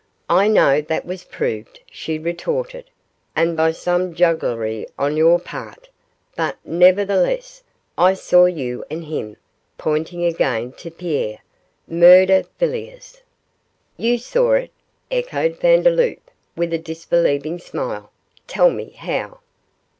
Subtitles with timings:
[0.31, 2.85] 'I know that was proved,' she retorted,
[3.35, 5.89] 'and by some jugglery on your part;
[6.35, 7.61] but, nevertheless,
[7.99, 9.37] I saw you and him,'
[9.77, 11.41] pointing again to Pierre,
[11.87, 13.21] 'murder Villiers.'
[13.95, 14.71] 'You saw it,'
[15.11, 18.09] echoed Vandeloup, with a disbelieving smile;
[18.47, 19.37] 'tell me how?